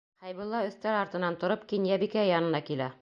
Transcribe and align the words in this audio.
Хәйбулла 0.27 0.61
өҫтәл 0.69 0.97
артынан 1.01 1.37
тороп, 1.43 1.67
Кинйәбикә 1.75 2.25
янына 2.31 2.65
килә. 2.73 2.91